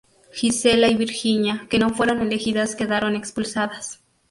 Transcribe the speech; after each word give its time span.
Gisela 0.33 0.87
y 0.87 0.95
Virginia, 0.95 1.67
que 1.69 1.77
no 1.77 1.91
fueron 1.91 2.21
elegidas 2.21 2.75
quedaron 2.75 3.15
expulsadas. 3.15 4.01